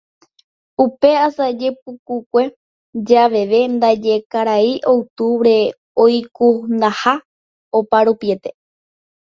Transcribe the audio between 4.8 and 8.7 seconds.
Octubre oikundaha oparupiete